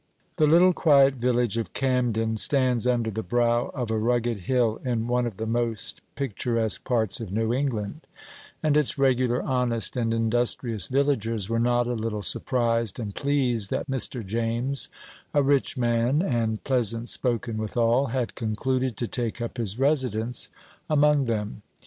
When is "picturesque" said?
6.15-6.83